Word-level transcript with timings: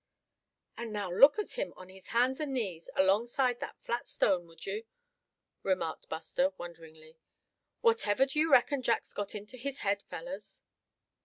"And 0.77 0.91
now 0.91 1.11
look 1.13 1.37
at 1.37 1.51
him 1.59 1.73
on 1.77 1.89
his 1.89 2.07
hands 2.07 2.39
and 2.39 2.51
knees, 2.53 2.89
alongside 2.95 3.59
that 3.59 3.79
flat 3.83 4.07
stone, 4.07 4.47
would 4.47 4.65
you?" 4.65 4.85
remarked 5.61 6.09
Buster, 6.09 6.49
wonderingly. 6.57 7.19
"Whatever 7.81 8.25
do 8.25 8.39
you 8.39 8.51
reckon 8.51 8.81
Jack's 8.81 9.13
got 9.13 9.35
in 9.35 9.45
his 9.45 9.77
head, 9.85 10.01
fellers?" 10.01 10.63